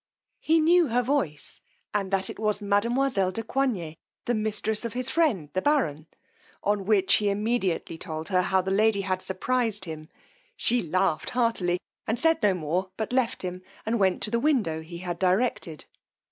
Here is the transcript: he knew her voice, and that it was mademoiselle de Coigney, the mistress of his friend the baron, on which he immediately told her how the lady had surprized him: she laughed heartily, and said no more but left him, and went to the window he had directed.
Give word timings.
he 0.39 0.59
knew 0.59 0.87
her 0.87 1.03
voice, 1.03 1.61
and 1.93 2.09
that 2.09 2.27
it 2.27 2.39
was 2.39 2.59
mademoiselle 2.59 3.31
de 3.31 3.43
Coigney, 3.43 3.93
the 4.25 4.33
mistress 4.33 4.83
of 4.83 4.93
his 4.93 5.11
friend 5.11 5.51
the 5.53 5.61
baron, 5.61 6.07
on 6.63 6.85
which 6.85 7.13
he 7.17 7.29
immediately 7.29 7.99
told 7.99 8.29
her 8.29 8.41
how 8.41 8.61
the 8.63 8.71
lady 8.71 9.01
had 9.01 9.21
surprized 9.21 9.85
him: 9.85 10.09
she 10.57 10.81
laughed 10.81 11.29
heartily, 11.29 11.77
and 12.07 12.17
said 12.17 12.41
no 12.41 12.55
more 12.55 12.89
but 12.97 13.13
left 13.13 13.43
him, 13.43 13.61
and 13.85 13.99
went 13.99 14.23
to 14.23 14.31
the 14.31 14.39
window 14.39 14.81
he 14.81 14.97
had 14.97 15.19
directed. 15.19 15.85